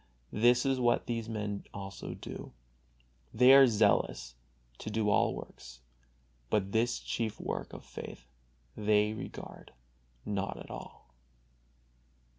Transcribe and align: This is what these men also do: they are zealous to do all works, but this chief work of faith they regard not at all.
This 0.33 0.65
is 0.65 0.79
what 0.79 1.05
these 1.05 1.29
men 1.29 1.63
also 1.75 2.15
do: 2.15 2.53
they 3.31 3.53
are 3.53 3.67
zealous 3.67 4.33
to 4.79 4.89
do 4.89 5.11
all 5.11 5.35
works, 5.35 5.81
but 6.49 6.71
this 6.71 6.97
chief 6.97 7.39
work 7.39 7.71
of 7.71 7.85
faith 7.85 8.25
they 8.75 9.13
regard 9.13 9.73
not 10.25 10.57
at 10.57 10.71
all. 10.71 11.13